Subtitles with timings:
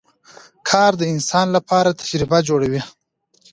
[0.69, 2.81] کار د انسان لپاره تجربه جوړوي